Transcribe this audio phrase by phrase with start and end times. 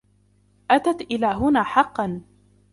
[0.71, 2.21] أتَتْ إلى هنا حقا.